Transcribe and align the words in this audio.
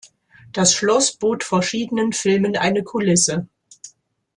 Das 0.51 0.73
Schloss 0.73 1.15
bot 1.15 1.43
verschiedenen 1.43 2.11
Filmen 2.11 2.57
eine 2.57 2.81
Kulisse. 2.83 3.47